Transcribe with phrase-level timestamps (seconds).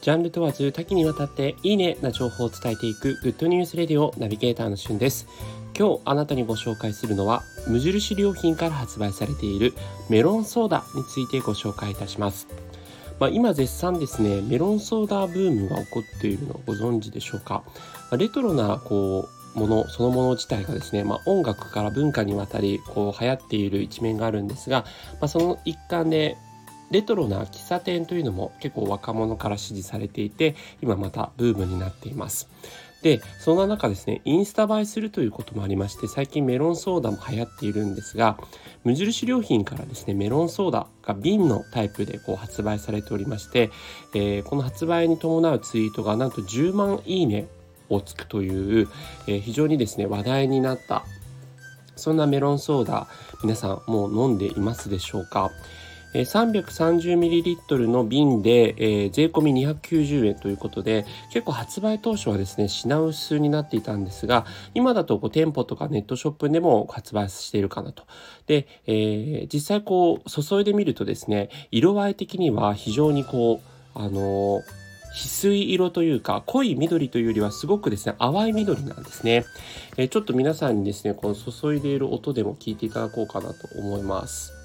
[0.00, 5.26] ジャンル問わず多岐にわたっていいねな情報を伝えていくグッドニュースレディオナビゲーターのしゅんです。
[5.78, 9.74] 今日あなたにご紹介するのは無印良品から発売されている
[10.08, 12.48] メロンソーダについてご紹介いたします。
[13.18, 17.62] まあ、今絶賛ですねメロンソーダブームが起こっているのをご存知でしょうか。
[18.16, 24.86] レトロなこうものそのもの自体がですね、まあ、音楽から文化にわたりこう流行っている一面があるんですが、
[25.20, 26.38] まあ、その一環で
[26.90, 32.48] レトロな喫茶店というのも結構若者から支持されていて今またブームになっています。
[33.02, 38.36] でそんな中ですねインスタ映えするということもありまして最近メロンソーダも流行っているんですが
[38.84, 43.70] 無印良品からですねメロンソーダが瓶のタイプでこう発売されておりまして、
[44.14, 47.48] えー、この発売に伴うツイートがなんと10万いいね
[47.88, 48.88] をつくという、
[49.26, 51.04] えー、非常にですね話題になった
[51.96, 53.08] そんなメロンソーダ
[53.42, 55.50] 皆さんもう飲んでいますでしょうか？
[56.14, 68.04] 330ml の瓶で、税込み290円ということで結構発売当初はですね品薄になっていたんですが今だとこう店舗とかネットショップでも発売しているかなと。
[68.46, 73.60] で、えー、実際こう注いでみるとですね色合い的には非常にこ
[73.94, 79.44] うあのー翡翠色というか濃い緑というよりはすごくですね淡い緑なんですね、
[79.96, 84.59] えー、ちょっと皆さんにですねこの注いでいる音でも聞いていただこうかなと思います。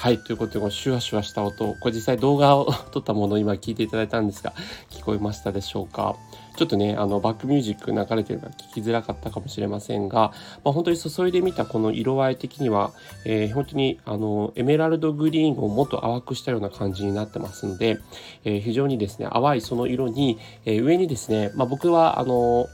[0.00, 4.54] はい、ということで、このシュワシュワした音、これ実際動画を 撮ったものを今聞いていただいたんですが、
[5.00, 6.16] 聞こえましたでしょうか？
[6.56, 12.92] ちょっとね、あの、バックミュージック流れてるから聞きづらかったかもしれませんが、まあ、本当に注いでみたこの色合い的には、
[13.24, 17.98] えー、本当に、あの、エメラルドグリーンをもっと淡くしたような感じになってますので、
[18.44, 22.66] えー、非常にですね、淡いその色に、えー、上にですね、まあ、僕は、あの、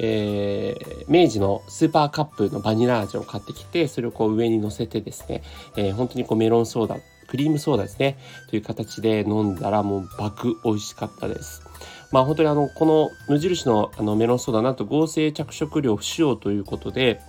[0.00, 5.42] えー、明治のスーパーカップのバニラ味を買ってきて、それをこう上に乗せてですね、
[5.76, 6.96] えー、本当にこうメロンソーダ、
[7.28, 8.18] クリームソーダですね、
[8.48, 11.62] という形で飲んだらもう爆美味しかったです。
[12.10, 17.20] まあ本当にあの、この無印のあのメロンソーダ、なんと合成着色料不使用ということで、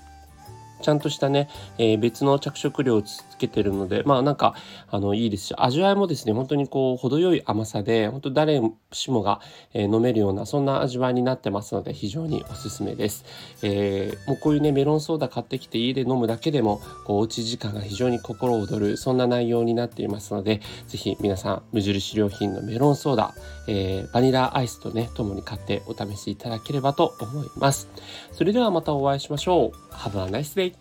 [0.86, 4.54] ちゃんとしたね、えー、別の着色料をつけてるので、まあなんか、
[4.88, 9.42] あの、いいですし、味わいもですね、本当にこう、程よい甘さで、本当誰しもが、
[9.74, 13.26] えー、飲めるような、そんな味わいになってますので、非常におすすめです。
[13.64, 23.34] えー、もうこういうね、メロンソーダ買ってきて家で飲むだけでも、こう、おうち時間が非常に心躍る、そんな内容になっていますので、ぜひ皆さん、無印良品のメロンソーダ、
[23.68, 27.90] えー、バニラアイスとね、共に買ってお試しいただければと思います。
[28.32, 29.94] それではまたお会いしましょう。
[29.94, 30.75] Have a nice day!